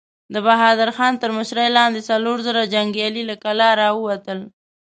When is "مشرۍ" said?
1.37-1.67